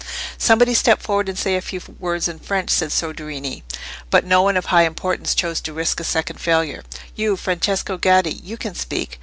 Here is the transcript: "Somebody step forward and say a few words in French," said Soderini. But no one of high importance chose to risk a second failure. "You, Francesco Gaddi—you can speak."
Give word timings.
"Somebody 0.39 0.73
step 0.73 0.99
forward 0.99 1.29
and 1.29 1.37
say 1.37 1.55
a 1.55 1.61
few 1.61 1.79
words 1.99 2.27
in 2.27 2.39
French," 2.39 2.71
said 2.71 2.91
Soderini. 2.91 3.61
But 4.09 4.25
no 4.25 4.41
one 4.41 4.57
of 4.57 4.65
high 4.65 4.87
importance 4.87 5.35
chose 5.35 5.61
to 5.61 5.73
risk 5.73 5.99
a 5.99 6.03
second 6.03 6.39
failure. 6.41 6.81
"You, 7.15 7.35
Francesco 7.35 7.99
Gaddi—you 7.99 8.57
can 8.57 8.73
speak." 8.73 9.19